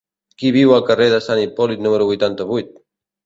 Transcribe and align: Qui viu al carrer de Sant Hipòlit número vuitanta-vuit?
Qui 0.43 0.49
viu 0.53 0.71
al 0.77 0.85
carrer 0.87 1.09
de 1.11 1.19
Sant 1.27 1.41
Hipòlit 1.43 1.85
número 1.87 2.09
vuitanta-vuit? 2.13 2.73